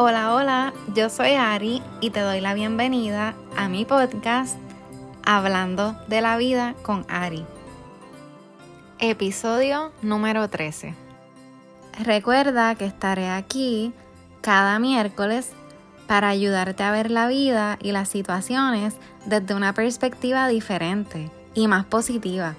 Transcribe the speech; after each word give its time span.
Hola, 0.00 0.32
hola, 0.32 0.72
yo 0.94 1.10
soy 1.10 1.32
Ari 1.32 1.82
y 2.00 2.10
te 2.10 2.20
doy 2.20 2.40
la 2.40 2.54
bienvenida 2.54 3.34
a 3.56 3.68
mi 3.68 3.84
podcast 3.84 4.56
Hablando 5.26 5.96
de 6.06 6.20
la 6.20 6.36
vida 6.36 6.76
con 6.82 7.04
Ari. 7.08 7.44
Episodio 9.00 9.90
número 10.00 10.48
13. 10.48 10.94
Recuerda 12.04 12.76
que 12.76 12.84
estaré 12.84 13.28
aquí 13.28 13.92
cada 14.40 14.78
miércoles 14.78 15.50
para 16.06 16.28
ayudarte 16.28 16.84
a 16.84 16.92
ver 16.92 17.10
la 17.10 17.26
vida 17.26 17.76
y 17.82 17.90
las 17.90 18.08
situaciones 18.08 18.94
desde 19.26 19.56
una 19.56 19.74
perspectiva 19.74 20.46
diferente 20.46 21.28
y 21.54 21.66
más 21.66 21.84
positiva, 21.84 22.54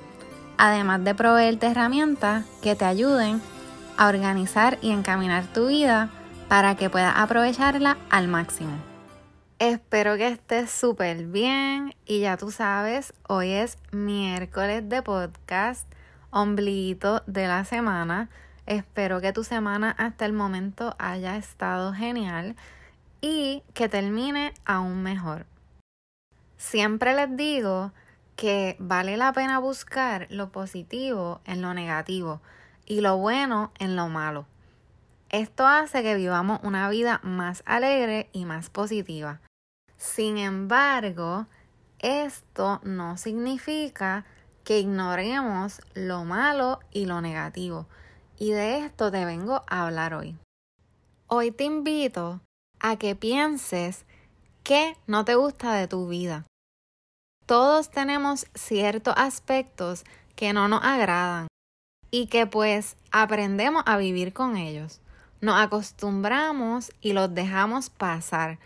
además 0.58 1.06
de 1.06 1.16
proveerte 1.16 1.68
herramientas 1.68 2.44
que 2.62 2.76
te 2.76 2.84
ayuden 2.84 3.42
a 3.96 4.10
organizar 4.10 4.78
y 4.82 4.92
encaminar 4.92 5.46
tu 5.54 5.68
vida 5.68 6.10
para 6.50 6.76
que 6.76 6.90
puedas 6.90 7.14
aprovecharla 7.16 7.98
al 8.10 8.28
máximo. 8.28 8.76
Espero 9.60 10.18
que 10.18 10.28
estés 10.28 10.72
súper 10.72 11.28
bien 11.28 11.94
y 12.06 12.22
ya 12.22 12.38
tú 12.38 12.50
sabes, 12.50 13.14
hoy 13.28 13.52
es 13.52 13.78
miércoles 13.92 14.90
de 14.90 15.04
podcast, 15.04 15.88
ombliguito 16.32 17.22
de 17.28 17.48
la 17.48 17.66
semana. 17.66 18.30
Espero 18.66 19.22
que 19.22 19.32
tu 19.32 19.44
semana 19.44 19.92
hasta 19.92 20.26
el 20.26 20.34
momento 20.34 20.96
haya 20.98 21.38
estado 21.38 21.94
genial 21.94 22.56
y 23.22 23.62
que 23.74 23.88
termine 23.88 24.54
aún 24.66 25.04
mejor. 25.04 25.46
Siempre 26.58 27.14
les 27.14 27.38
digo 27.38 27.92
que 28.36 28.76
vale 28.80 29.18
la 29.18 29.34
pena 29.34 29.60
buscar 29.60 30.26
lo 30.30 30.50
positivo 30.50 31.42
en 31.46 31.62
lo 31.62 31.74
negativo 31.74 32.42
y 32.86 33.02
lo 33.02 33.18
bueno 33.18 33.72
en 33.78 33.96
lo 33.96 34.08
malo. 34.08 34.46
Esto 35.32 35.68
hace 35.68 36.02
que 36.02 36.16
vivamos 36.16 36.60
una 36.64 36.90
vida 36.90 37.20
más 37.22 37.62
alegre 37.68 38.30
y 38.34 38.46
más 38.46 38.72
positiva. 38.72 39.42
Sin 39.96 40.40
embargo, 40.40 41.46
esto 42.00 42.82
no 42.84 43.16
significa 43.16 44.26
que 44.64 44.80
ignoremos 44.80 45.82
lo 45.94 46.26
malo 46.26 46.80
y 46.92 47.06
lo 47.06 47.22
negativo. 47.22 47.88
Y 48.40 48.52
de 48.52 48.80
esto 48.80 49.12
te 49.12 49.24
vengo 49.24 49.64
a 49.68 49.86
hablar 49.86 50.16
hoy. 50.16 50.36
Hoy 51.28 51.52
te 51.52 51.66
invito 51.66 52.42
a 52.80 52.96
que 52.96 53.16
pienses 53.16 54.06
qué 54.64 54.98
no 55.06 55.26
te 55.26 55.36
gusta 55.36 55.74
de 55.74 55.88
tu 55.88 56.08
vida. 56.08 56.48
Todos 57.46 57.92
tenemos 57.92 58.48
ciertos 58.56 59.14
aspectos 59.16 60.06
que 60.36 60.54
no 60.54 60.68
nos 60.68 60.84
agradan 60.84 61.48
y 62.10 62.28
que 62.28 62.48
pues 62.48 62.98
aprendemos 63.12 63.84
a 63.86 63.98
vivir 63.98 64.34
con 64.34 64.58
ellos 64.58 65.02
nos 65.42 65.60
acostumbramos 65.60 66.92
y 67.02 67.14
los 67.14 67.34
dejamos 67.34 67.90
pasar. 67.90 68.60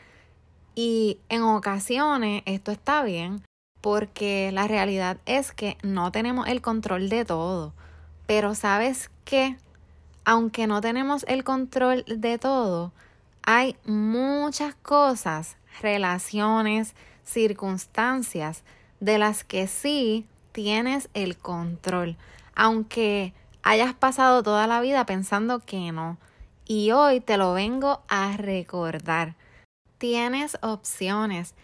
Y 0.76 1.20
en 1.30 1.44
ocasiones 1.44 2.44
esto 2.46 2.72
está 2.72 3.04
bien 3.04 3.44
porque 3.82 4.52
la 4.54 4.68
realidad 4.68 5.18
es 5.26 5.52
que 5.52 5.78
no 5.84 6.12
tenemos 6.12 6.48
el 6.48 6.62
control 6.62 7.10
de 7.10 7.26
todo. 7.26 7.74
Pero 8.26 8.56
sabes 8.56 9.12
qué? 9.26 9.58
Aunque 10.26 10.68
no 10.68 10.80
tenemos 10.80 11.26
el 11.28 11.44
control 11.44 12.06
de 12.08 12.38
todo, 12.38 12.94
hay 13.46 13.76
muchas 13.86 14.74
cosas, 14.76 15.58
relaciones, 15.82 16.96
circunstancias 17.26 18.64
de 19.02 19.18
las 19.18 19.44
que 19.44 19.68
sí 19.68 20.26
tienes 20.54 21.10
el 21.14 21.38
control, 21.38 22.16
aunque 22.56 23.34
hayas 23.64 23.94
pasado 23.94 24.44
toda 24.44 24.66
la 24.68 24.80
vida 24.80 25.06
pensando 25.06 25.60
que 25.60 25.92
no 25.92 26.18
y 26.66 26.92
hoy 26.92 27.20
te 27.20 27.38
lo 27.38 27.54
vengo 27.54 28.02
a 28.08 28.38
recordar. 28.38 29.36
Tienes 29.98 30.58
opciones 30.62 31.56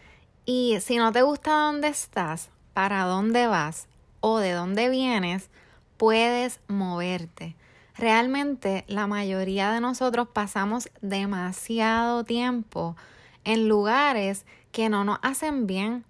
y 0.46 0.78
si 0.82 0.98
no 0.98 1.12
te 1.12 1.22
gusta 1.22 1.52
dónde 1.52 1.88
estás, 1.90 2.50
para 2.74 3.04
dónde 3.04 3.48
vas 3.48 3.88
o 4.22 4.40
de 4.40 4.52
dónde 4.52 4.90
vienes, 4.90 5.50
puedes 5.98 6.60
moverte. 6.68 7.56
Realmente 7.96 8.86
la 8.88 9.08
mayoría 9.08 9.72
de 9.72 9.82
nosotros 9.82 10.28
pasamos 10.32 10.90
demasiado 11.02 12.24
tiempo 12.24 12.96
en 13.44 13.68
lugares 13.68 14.46
que 14.72 14.90
no 14.90 15.04
nos 15.04 15.20
hacen 15.22 15.68
bien, 15.68 16.06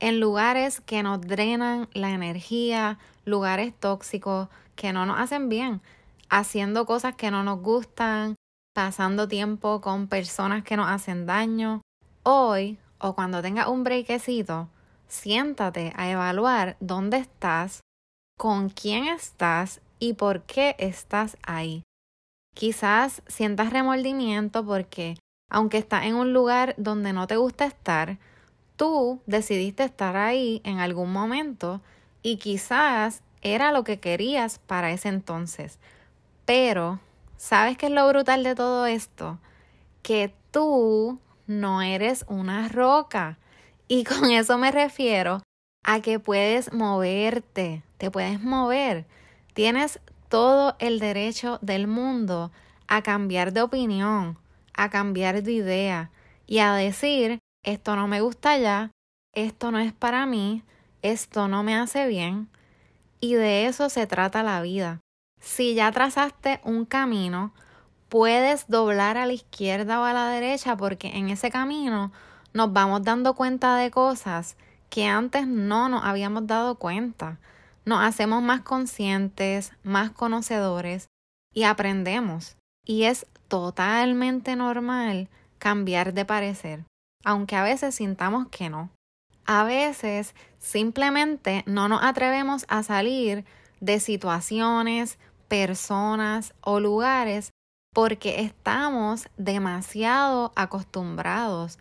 en 0.00 0.20
lugares 0.20 0.80
que 0.80 1.02
nos 1.02 1.20
drenan 1.20 1.88
la 1.92 2.10
energía, 2.10 2.98
lugares 3.24 3.74
tóxicos 3.78 4.48
que 4.74 4.92
no 4.92 5.06
nos 5.06 5.18
hacen 5.18 5.48
bien 5.48 5.82
haciendo 6.34 6.86
cosas 6.86 7.14
que 7.14 7.30
no 7.30 7.44
nos 7.44 7.60
gustan, 7.60 8.34
pasando 8.74 9.28
tiempo 9.28 9.80
con 9.80 10.08
personas 10.08 10.64
que 10.64 10.76
nos 10.76 10.90
hacen 10.90 11.24
daño. 11.24 11.80
Hoy 12.24 12.78
o 12.98 13.14
cuando 13.14 13.40
tengas 13.40 13.68
un 13.68 13.84
breakcito, 13.84 14.68
siéntate 15.06 15.92
a 15.96 16.10
evaluar 16.10 16.76
dónde 16.80 17.18
estás, 17.18 17.80
con 18.36 18.68
quién 18.68 19.06
estás 19.06 19.80
y 20.00 20.14
por 20.14 20.42
qué 20.42 20.74
estás 20.78 21.36
ahí. 21.46 21.82
Quizás 22.54 23.22
sientas 23.26 23.72
remordimiento 23.72 24.66
porque, 24.66 25.16
aunque 25.48 25.78
estás 25.78 26.04
en 26.04 26.16
un 26.16 26.32
lugar 26.32 26.74
donde 26.76 27.12
no 27.12 27.26
te 27.28 27.36
gusta 27.36 27.66
estar, 27.66 28.18
tú 28.76 29.20
decidiste 29.26 29.84
estar 29.84 30.16
ahí 30.16 30.60
en 30.64 30.80
algún 30.80 31.12
momento 31.12 31.80
y 32.22 32.38
quizás 32.38 33.22
era 33.40 33.70
lo 33.70 33.84
que 33.84 34.00
querías 34.00 34.58
para 34.58 34.90
ese 34.90 35.10
entonces. 35.10 35.78
Pero, 36.44 36.98
¿sabes 37.36 37.76
qué 37.76 37.86
es 37.86 37.92
lo 37.92 38.08
brutal 38.08 38.42
de 38.42 38.54
todo 38.54 38.86
esto? 38.86 39.38
Que 40.02 40.34
tú 40.50 41.18
no 41.46 41.82
eres 41.82 42.24
una 42.28 42.68
roca. 42.68 43.38
Y 43.88 44.04
con 44.04 44.30
eso 44.30 44.58
me 44.58 44.70
refiero 44.70 45.42
a 45.82 46.00
que 46.00 46.18
puedes 46.18 46.72
moverte, 46.72 47.82
te 47.98 48.10
puedes 48.10 48.40
mover. 48.40 49.06
Tienes 49.52 50.00
todo 50.28 50.76
el 50.78 50.98
derecho 50.98 51.58
del 51.62 51.86
mundo 51.86 52.50
a 52.88 53.02
cambiar 53.02 53.52
de 53.52 53.62
opinión, 53.62 54.38
a 54.72 54.90
cambiar 54.90 55.42
de 55.42 55.52
idea 55.52 56.10
y 56.46 56.58
a 56.58 56.74
decir, 56.74 57.38
esto 57.62 57.96
no 57.96 58.08
me 58.08 58.20
gusta 58.20 58.58
ya, 58.58 58.90
esto 59.32 59.70
no 59.70 59.78
es 59.78 59.92
para 59.92 60.26
mí, 60.26 60.62
esto 61.02 61.48
no 61.48 61.62
me 61.62 61.76
hace 61.76 62.06
bien. 62.08 62.48
Y 63.20 63.34
de 63.34 63.66
eso 63.66 63.88
se 63.88 64.06
trata 64.06 64.42
la 64.42 64.60
vida. 64.60 65.00
Si 65.44 65.74
ya 65.74 65.92
trazaste 65.92 66.60
un 66.64 66.86
camino, 66.86 67.52
puedes 68.08 68.66
doblar 68.66 69.18
a 69.18 69.26
la 69.26 69.34
izquierda 69.34 70.00
o 70.00 70.04
a 70.04 70.12
la 70.12 70.28
derecha 70.30 70.76
porque 70.76 71.08
en 71.18 71.28
ese 71.28 71.50
camino 71.50 72.12
nos 72.54 72.72
vamos 72.72 73.02
dando 73.02 73.34
cuenta 73.34 73.76
de 73.76 73.90
cosas 73.90 74.56
que 74.88 75.06
antes 75.06 75.46
no 75.46 75.88
nos 75.88 76.04
habíamos 76.04 76.46
dado 76.46 76.76
cuenta. 76.76 77.38
Nos 77.84 78.02
hacemos 78.02 78.42
más 78.42 78.62
conscientes, 78.62 79.72
más 79.82 80.10
conocedores 80.10 81.08
y 81.52 81.64
aprendemos. 81.64 82.56
Y 82.86 83.04
es 83.04 83.26
totalmente 83.48 84.56
normal 84.56 85.28
cambiar 85.58 86.14
de 86.14 86.24
parecer, 86.24 86.84
aunque 87.22 87.56
a 87.56 87.62
veces 87.62 87.96
sintamos 87.96 88.48
que 88.48 88.70
no. 88.70 88.90
A 89.44 89.64
veces 89.64 90.34
simplemente 90.58 91.64
no 91.66 91.88
nos 91.88 92.02
atrevemos 92.02 92.64
a 92.68 92.82
salir 92.82 93.44
de 93.80 94.00
situaciones, 94.00 95.18
personas 95.48 96.54
o 96.60 96.80
lugares 96.80 97.50
porque 97.94 98.40
estamos 98.40 99.28
demasiado 99.36 100.52
acostumbrados 100.56 101.78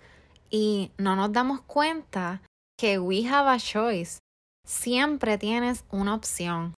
y 0.49 0.91
no 0.97 1.15
nos 1.15 1.33
damos 1.33 1.61
cuenta 1.61 2.41
que 2.77 2.99
we 2.99 3.27
have 3.27 3.49
a 3.49 3.57
choice. 3.57 4.19
Siempre 4.65 5.37
tienes 5.37 5.83
una 5.89 6.13
opción. 6.13 6.75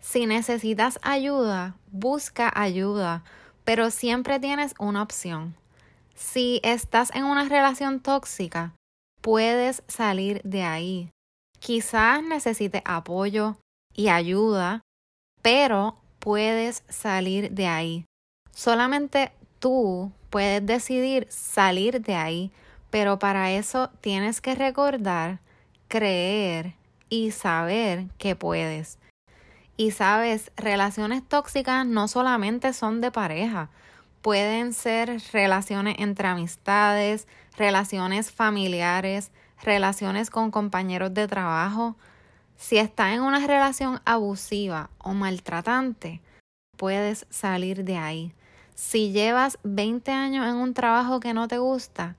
Si 0.00 0.24
necesitas 0.24 0.98
ayuda, 1.02 1.76
busca 1.92 2.50
ayuda, 2.54 3.22
pero 3.64 3.90
siempre 3.90 4.40
tienes 4.40 4.74
una 4.78 5.02
opción. 5.02 5.54
Si 6.14 6.60
estás 6.64 7.14
en 7.14 7.24
una 7.24 7.44
relación 7.44 8.00
tóxica, 8.00 8.74
puedes 9.20 9.82
salir 9.86 10.40
de 10.42 10.62
ahí. 10.62 11.10
Quizás 11.58 12.22
necesites 12.22 12.82
apoyo 12.86 13.56
y 13.94 14.08
ayuda, 14.08 14.80
pero 15.42 15.99
puedes 16.20 16.84
salir 16.88 17.50
de 17.50 17.66
ahí. 17.66 18.06
Solamente 18.52 19.32
tú 19.58 20.12
puedes 20.30 20.64
decidir 20.64 21.26
salir 21.30 22.00
de 22.00 22.14
ahí, 22.14 22.52
pero 22.90 23.18
para 23.18 23.50
eso 23.50 23.90
tienes 24.00 24.40
que 24.40 24.54
recordar, 24.54 25.40
creer 25.88 26.74
y 27.08 27.32
saber 27.32 28.06
que 28.18 28.36
puedes. 28.36 28.98
Y 29.76 29.90
sabes, 29.90 30.52
relaciones 30.56 31.26
tóxicas 31.26 31.86
no 31.86 32.06
solamente 32.06 32.72
son 32.72 33.00
de 33.00 33.10
pareja, 33.10 33.70
pueden 34.22 34.72
ser 34.72 35.20
relaciones 35.32 35.96
entre 35.98 36.28
amistades, 36.28 37.26
relaciones 37.56 38.30
familiares, 38.30 39.32
relaciones 39.62 40.30
con 40.30 40.50
compañeros 40.50 41.14
de 41.14 41.26
trabajo, 41.28 41.96
si 42.60 42.76
estás 42.76 43.14
en 43.14 43.22
una 43.22 43.44
relación 43.46 44.02
abusiva 44.04 44.90
o 44.98 45.14
maltratante, 45.14 46.20
puedes 46.76 47.26
salir 47.30 47.84
de 47.84 47.96
ahí. 47.96 48.34
Si 48.74 49.12
llevas 49.12 49.58
20 49.62 50.12
años 50.12 50.46
en 50.46 50.56
un 50.56 50.74
trabajo 50.74 51.20
que 51.20 51.32
no 51.32 51.48
te 51.48 51.56
gusta, 51.56 52.16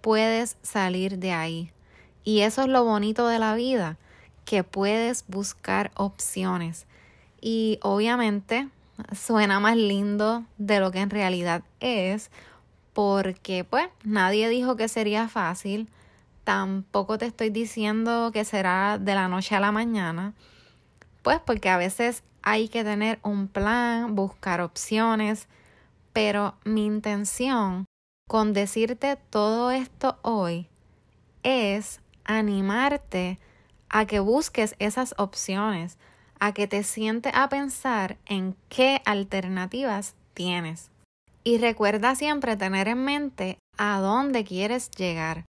puedes 0.00 0.56
salir 0.62 1.18
de 1.18 1.32
ahí. 1.32 1.72
Y 2.24 2.40
eso 2.40 2.62
es 2.62 2.68
lo 2.68 2.84
bonito 2.84 3.28
de 3.28 3.38
la 3.38 3.54
vida, 3.54 3.98
que 4.46 4.64
puedes 4.64 5.26
buscar 5.28 5.90
opciones. 5.94 6.86
Y 7.42 7.78
obviamente 7.82 8.70
suena 9.14 9.60
más 9.60 9.76
lindo 9.76 10.46
de 10.56 10.80
lo 10.80 10.90
que 10.90 11.00
en 11.00 11.10
realidad 11.10 11.64
es, 11.80 12.30
porque 12.94 13.64
pues 13.64 13.88
nadie 14.04 14.48
dijo 14.48 14.74
que 14.74 14.88
sería 14.88 15.28
fácil, 15.28 15.90
tampoco 16.44 17.18
te 17.18 17.26
estoy 17.26 17.50
diciendo 17.50 18.30
que 18.32 18.44
será 18.44 18.98
de 18.98 19.14
la 19.14 19.28
noche 19.28 19.54
a 19.54 19.60
la 19.60 19.72
mañana, 19.72 20.34
pues 21.22 21.40
porque 21.40 21.68
a 21.68 21.76
veces 21.76 22.22
hay 22.42 22.68
que 22.68 22.84
tener 22.84 23.20
un 23.22 23.48
plan, 23.48 24.14
buscar 24.14 24.60
opciones, 24.60 25.48
pero 26.12 26.54
mi 26.64 26.84
intención 26.84 27.86
con 28.28 28.52
decirte 28.52 29.16
todo 29.30 29.70
esto 29.70 30.18
hoy 30.22 30.68
es 31.42 32.00
animarte 32.24 33.38
a 33.88 34.06
que 34.06 34.20
busques 34.20 34.74
esas 34.78 35.14
opciones, 35.18 35.98
a 36.40 36.52
que 36.52 36.66
te 36.66 36.82
sientes 36.82 37.32
a 37.34 37.48
pensar 37.48 38.16
en 38.26 38.56
qué 38.68 39.02
alternativas 39.04 40.14
tienes. 40.34 40.90
Y 41.44 41.58
recuerda 41.58 42.14
siempre 42.14 42.56
tener 42.56 42.88
en 42.88 43.04
mente 43.04 43.58
a 43.76 44.00
dónde 44.00 44.44
quieres 44.44 44.90
llegar, 44.90 45.44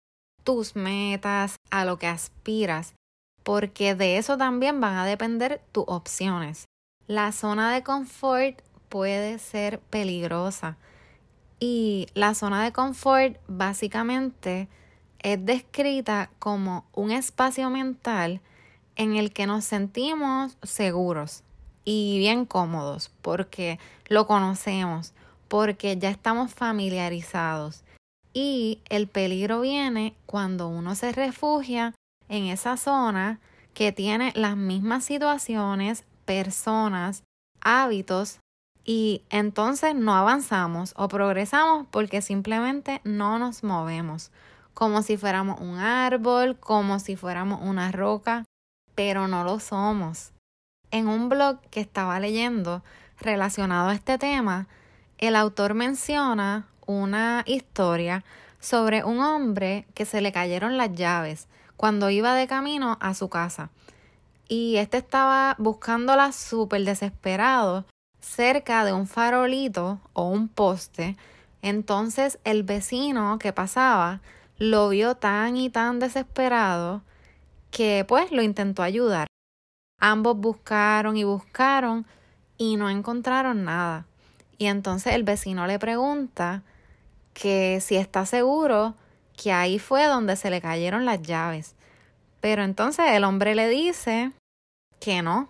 tus 0.50 0.75
metas, 0.75 1.57
a 1.69 1.86
lo 1.86 2.00
que 2.00 2.07
aspiras, 2.07 2.96
porque 3.44 3.94
de 3.94 4.18
eso 4.18 4.36
también 4.36 4.81
van 4.81 4.96
a 4.96 5.06
depender 5.06 5.62
tus 5.72 5.84
opciones. 5.86 6.66
La 7.06 7.31
zona 7.34 7.72
de 7.72 7.84
confort 7.84 8.60
puede 8.90 9.38
ser 9.38 9.80
peligrosa 9.80 10.75
y 11.60 12.07
la 12.16 12.34
zona 12.34 12.63
de 12.63 12.72
confort 12.72 13.38
básicamente 13.48 14.68
es 15.19 15.46
descrita 15.46 16.31
como 16.40 16.84
un 16.94 17.12
espacio 17.12 17.69
mental 17.69 18.42
en 18.96 19.18
el 19.18 19.31
que 19.31 19.46
nos 19.46 19.66
sentimos 19.66 20.57
seguros 20.63 21.44
y 21.86 22.18
bien 22.18 22.48
cómodos 22.48 23.12
porque 23.22 23.78
lo 24.07 24.25
conocemos, 24.25 25.13
porque 25.48 25.96
ya 26.00 26.10
estamos 26.10 26.51
familiarizados. 26.51 27.84
Y 28.33 28.81
el 28.89 29.07
peligro 29.07 29.61
viene 29.61 30.15
cuando 30.25 30.67
uno 30.67 30.95
se 30.95 31.11
refugia 31.11 31.93
en 32.27 32.45
esa 32.45 32.77
zona 32.77 33.39
que 33.73 33.91
tiene 33.91 34.31
las 34.35 34.55
mismas 34.55 35.03
situaciones, 35.03 36.05
personas, 36.25 37.23
hábitos 37.61 38.39
y 38.85 39.23
entonces 39.29 39.95
no 39.95 40.15
avanzamos 40.15 40.93
o 40.95 41.07
progresamos 41.07 41.85
porque 41.91 42.21
simplemente 42.21 43.01
no 43.03 43.39
nos 43.39 43.63
movemos, 43.63 44.31
como 44.73 45.01
si 45.01 45.17
fuéramos 45.17 45.59
un 45.59 45.77
árbol, 45.77 46.57
como 46.59 46.99
si 46.99 47.15
fuéramos 47.15 47.61
una 47.61 47.91
roca, 47.91 48.45
pero 48.95 49.27
no 49.27 49.43
lo 49.43 49.59
somos. 49.59 50.31
En 50.91 51.07
un 51.07 51.29
blog 51.29 51.59
que 51.69 51.81
estaba 51.81 52.19
leyendo 52.19 52.83
relacionado 53.19 53.89
a 53.89 53.93
este 53.93 54.17
tema, 54.17 54.67
el 55.19 55.35
autor 55.35 55.73
menciona 55.73 56.67
una 56.89 57.44
historia 57.45 58.25
sobre 58.59 59.03
un 59.03 59.19
hombre 59.19 59.86
que 59.94 60.06
se 60.06 60.21
le 60.21 60.31
cayeron 60.31 60.75
las 60.75 60.91
llaves 60.91 61.47
cuando 61.77 62.09
iba 62.09 62.33
de 62.33 62.47
camino 62.47 62.97
a 63.00 63.13
su 63.13 63.30
casa. 63.30 63.69
Y 64.47 64.77
este 64.77 64.97
estaba 64.97 65.56
buscándolas 65.59 66.36
súper 66.36 66.83
desesperado 66.86 67.86
cerca 68.19 68.83
de 68.86 68.94
un 68.94 69.06
farolito 69.06 70.00
o 70.13 70.30
un 70.30 70.47
poste. 70.47 71.15
Entonces 71.62 72.39
el 72.44 72.63
vecino 72.63 73.38
que 73.38 73.53
pasaba 73.53 74.21
lo 74.57 74.89
vio 74.89 75.13
tan 75.13 75.57
y 75.57 75.69
tan 75.69 76.00
desesperado 76.00 77.03
que 77.69 78.03
pues 78.07 78.31
lo 78.31 78.41
intentó 78.41 78.81
ayudar. 78.81 79.27
Ambos 80.00 80.38
buscaron 80.38 81.18
y 81.18 81.24
buscaron 81.24 82.07
y 82.57 82.77
no 82.77 82.89
encontraron 82.89 83.63
nada. 83.63 84.07
Y 84.57 84.65
entonces 84.65 85.13
el 85.13 85.24
vecino 85.24 85.68
le 85.68 85.77
pregunta 85.77 86.63
que 87.39 87.80
si 87.80 87.95
está 87.95 88.25
seguro 88.25 88.95
que 89.41 89.53
ahí 89.53 89.80
fue 89.80 90.06
donde 90.07 90.36
se 90.36 90.50
le 90.50 90.59
cayeron 90.59 91.06
las 91.06 91.21
llaves. 91.21 91.75
Pero 92.41 92.63
entonces 92.63 93.06
el 93.12 93.24
hombre 93.24 93.56
le 93.56 93.69
dice 93.69 94.33
que 95.00 95.21
no, 95.21 95.47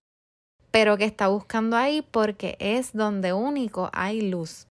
pero 0.69 0.97
que 0.97 1.05
está 1.05 1.27
buscando 1.29 1.75
ahí 1.75 2.03
porque 2.03 2.55
es 2.59 2.93
donde 2.93 3.33
único 3.33 3.89
hay 3.91 4.21
luz. 4.21 4.67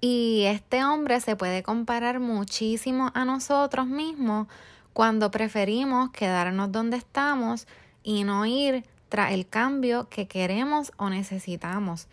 Y 0.00 0.44
este 0.46 0.82
hombre 0.84 1.20
se 1.20 1.36
puede 1.36 1.62
comparar 1.62 2.18
muchísimo 2.18 3.12
a 3.14 3.24
nosotros 3.24 3.86
mismos 3.86 4.48
cuando 4.92 5.30
preferimos 5.30 6.10
quedarnos 6.10 6.72
donde 6.72 6.96
estamos 6.96 7.68
y 8.02 8.24
no 8.24 8.44
ir 8.44 8.84
tras 9.08 9.32
el 9.32 9.46
cambio 9.46 10.08
que 10.08 10.26
queremos 10.26 10.92
o 10.96 11.10
necesitamos 11.10 12.08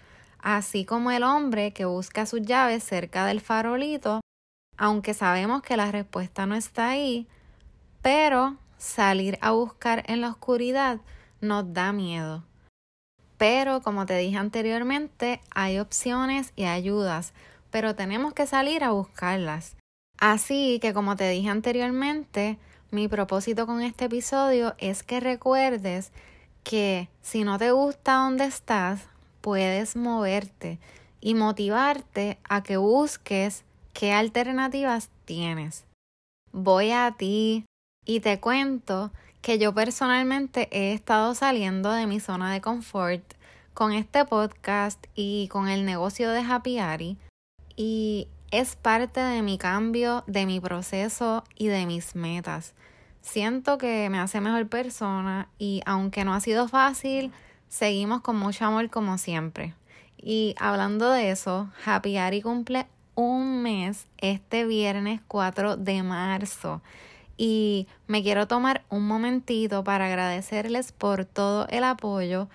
así 0.48 0.86
como 0.86 1.12
el 1.12 1.24
hombre 1.24 1.74
que 1.74 1.86
busca 1.86 2.26
sus 2.26 2.42
llaves 2.42 2.84
cerca 2.84 3.26
del 3.26 3.42
farolito, 3.42 4.22
aunque 4.78 5.14
sabemos 5.14 5.62
que 5.62 5.78
la 5.78 5.92
respuesta 5.92 6.46
no 6.46 6.56
está 6.56 6.90
ahí, 6.90 7.28
pero 8.02 8.58
salir 8.78 9.38
a 9.42 9.52
buscar 9.52 10.04
en 10.08 10.22
la 10.22 10.30
oscuridad 10.30 11.00
nos 11.42 11.74
da 11.74 11.92
miedo. 11.92 12.44
Pero 13.38 13.82
como 13.82 14.06
te 14.06 14.18
dije 14.18 14.38
anteriormente, 14.38 15.42
hay 15.52 15.80
opciones 15.80 16.54
y 16.56 16.66
ayudas, 16.66 17.34
pero 17.70 17.96
tenemos 17.96 18.34
que 18.34 18.48
salir 18.48 18.84
a 18.84 18.92
buscarlas. 18.92 19.76
Así 20.20 20.80
que 20.82 20.94
como 20.94 21.16
te 21.16 21.30
dije 21.30 21.50
anteriormente, 21.50 22.58
mi 22.90 23.08
propósito 23.08 23.68
con 23.68 23.82
este 23.82 24.06
episodio 24.06 24.76
es 24.80 25.04
que 25.04 25.20
recuerdes 25.20 26.12
que 26.64 27.10
si 27.22 27.44
no 27.44 27.58
te 27.60 27.72
gusta 27.72 28.16
donde 28.16 28.46
estás, 28.46 29.02
puedes 29.42 29.96
moverte 29.96 30.80
y 31.22 31.36
motivarte 31.36 32.40
a 32.50 32.64
que 32.64 32.78
busques 32.78 33.64
qué 33.98 34.14
alternativas 34.14 35.10
tienes. 35.26 35.88
Voy 36.52 36.92
a 36.92 37.16
ti 37.18 37.66
y 38.06 38.20
te 38.20 38.40
cuento 38.40 39.12
que 39.42 39.58
yo 39.58 39.74
personalmente 39.74 40.70
he 40.72 40.94
estado 40.94 41.34
saliendo 41.34 41.92
de 41.92 42.06
mi 42.06 42.20
zona 42.20 42.54
de 42.54 42.62
confort 42.62 43.24
con 43.74 43.94
este 43.94 44.24
podcast 44.24 45.04
y 45.16 45.48
con 45.48 45.68
el 45.68 45.84
negocio 45.84 46.30
de 46.30 46.42
Happy 46.42 46.78
Ari 46.78 47.18
y 47.76 48.28
es 48.52 48.76
parte 48.76 49.20
de 49.20 49.42
mi 49.42 49.58
cambio, 49.58 50.24
de 50.28 50.46
mi 50.46 50.60
proceso 50.60 51.44
y 51.56 51.66
de 51.66 51.88
mis 51.88 52.16
metas. 52.16 52.76
Siento 53.22 53.80
que 53.80 54.12
me 54.12 54.20
hace 54.20 54.42
mejor 54.42 54.68
persona 54.68 55.50
y 55.58 55.82
aunque 55.88 56.24
no 56.24 56.36
ha 56.36 56.40
sido 56.40 56.68
fácil, 56.68 57.32
seguimos 57.68 58.22
con 58.22 58.38
mucho 58.38 58.64
amor 58.64 58.92
como 58.92 59.18
siempre. 59.18 59.74
Y 60.18 60.54
hablando 60.60 61.10
de 61.10 61.32
eso, 61.32 61.72
Happy 61.84 62.18
Ari 62.18 62.44
cumple 62.44 62.86
un 63.18 63.64
mes 63.64 64.06
este 64.20 64.66
viernes 64.66 65.22
4 65.28 65.76
de 65.76 66.04
marzo. 66.04 66.82
Y 67.36 67.88
me 68.06 68.22
quiero 68.22 68.48
tomar 68.48 68.84
un 68.90 69.08
momentito 69.08 69.84
para 69.84 70.06
agradecerles 70.06 70.92
por 70.92 71.26
todo 71.26 71.68
el 71.70 71.84
apoyo 71.84 72.48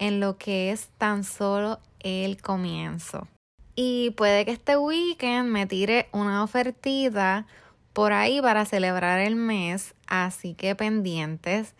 en 0.00 0.18
lo 0.18 0.36
que 0.36 0.72
es 0.72 0.88
tan 0.98 1.22
solo 1.22 1.78
el 2.00 2.42
comienzo. 2.42 3.28
Y 3.76 4.10
puede 4.10 4.44
que 4.44 4.50
este 4.50 4.76
weekend 4.76 5.50
me 5.50 5.66
tire 5.66 6.08
una 6.10 6.42
ofertita 6.42 7.46
por 7.92 8.12
ahí 8.12 8.40
para 8.40 8.64
celebrar 8.64 9.20
el 9.20 9.36
mes, 9.36 9.94
así 10.08 10.54
que 10.54 10.74
pendientes. 10.74 11.74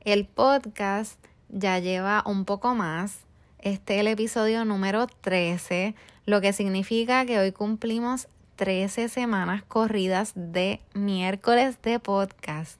El 0.00 0.26
podcast 0.26 1.18
ya 1.48 1.78
lleva 1.78 2.22
un 2.26 2.44
poco 2.44 2.74
más. 2.74 3.20
Este 3.58 3.94
es 3.94 4.00
el 4.00 4.08
episodio 4.08 4.66
número 4.66 5.06
13, 5.06 5.94
lo 6.28 6.42
que 6.42 6.52
significa 6.52 7.24
que 7.24 7.38
hoy 7.38 7.52
cumplimos 7.52 8.28
13 8.56 9.08
semanas 9.08 9.62
corridas 9.66 10.32
de 10.34 10.78
miércoles 10.92 11.80
de 11.80 11.98
podcast. 12.00 12.78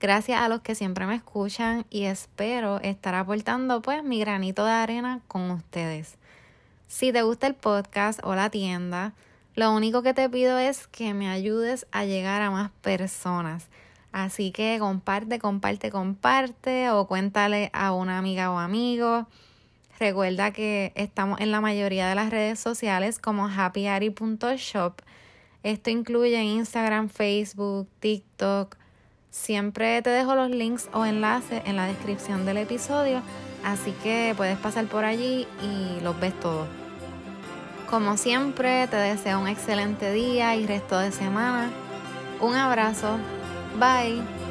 Gracias 0.00 0.40
a 0.40 0.48
los 0.48 0.62
que 0.62 0.74
siempre 0.74 1.04
me 1.04 1.16
escuchan 1.16 1.84
y 1.90 2.04
espero 2.04 2.80
estar 2.80 3.14
aportando 3.14 3.82
pues 3.82 4.02
mi 4.02 4.18
granito 4.18 4.64
de 4.64 4.70
arena 4.70 5.20
con 5.28 5.50
ustedes. 5.50 6.16
Si 6.88 7.12
te 7.12 7.20
gusta 7.20 7.46
el 7.46 7.54
podcast 7.54 8.18
o 8.22 8.34
la 8.34 8.48
tienda, 8.48 9.12
lo 9.56 9.74
único 9.74 10.02
que 10.02 10.14
te 10.14 10.30
pido 10.30 10.56
es 10.56 10.86
que 10.86 11.12
me 11.12 11.28
ayudes 11.28 11.86
a 11.92 12.06
llegar 12.06 12.40
a 12.40 12.50
más 12.50 12.70
personas. 12.80 13.66
Así 14.10 14.52
que 14.52 14.78
comparte, 14.80 15.38
comparte, 15.38 15.90
comparte 15.90 16.88
o 16.88 17.06
cuéntale 17.06 17.68
a 17.74 17.92
una 17.92 18.16
amiga 18.16 18.50
o 18.50 18.58
amigo. 18.58 19.26
Recuerda 19.98 20.50
que 20.50 20.92
estamos 20.94 21.40
en 21.40 21.50
la 21.50 21.60
mayoría 21.60 22.08
de 22.08 22.14
las 22.14 22.30
redes 22.30 22.60
sociales 22.60 23.18
como 23.18 23.48
happyari.shop. 23.48 25.00
Esto 25.62 25.90
incluye 25.90 26.42
Instagram, 26.42 27.08
Facebook, 27.08 27.88
TikTok. 28.00 28.76
Siempre 29.30 30.00
te 30.02 30.10
dejo 30.10 30.34
los 30.34 30.50
links 30.50 30.88
o 30.92 31.04
enlaces 31.04 31.62
en 31.66 31.76
la 31.76 31.86
descripción 31.86 32.46
del 32.46 32.58
episodio, 32.58 33.20
así 33.64 33.92
que 34.02 34.32
puedes 34.36 34.58
pasar 34.58 34.86
por 34.86 35.04
allí 35.04 35.46
y 35.62 36.00
los 36.02 36.18
ves 36.20 36.38
todos. 36.40 36.68
Como 37.90 38.16
siempre, 38.16 38.86
te 38.88 38.96
deseo 38.96 39.40
un 39.40 39.48
excelente 39.48 40.12
día 40.12 40.56
y 40.56 40.66
resto 40.66 40.98
de 40.98 41.12
semana. 41.12 41.70
Un 42.40 42.54
abrazo. 42.54 43.18
Bye. 43.78 44.45